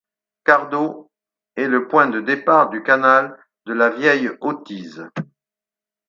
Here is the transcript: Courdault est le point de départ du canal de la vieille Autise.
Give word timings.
Courdault 0.47 1.11
est 1.55 1.67
le 1.67 1.87
point 1.87 2.07
de 2.07 2.21
départ 2.21 2.71
du 2.71 2.81
canal 2.81 3.37
de 3.67 3.73
la 3.73 3.91
vieille 3.91 4.31
Autise. 4.41 5.07